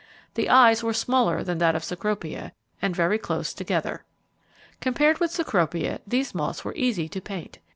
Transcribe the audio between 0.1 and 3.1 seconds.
The eyes were smaller than those of Cecropia, and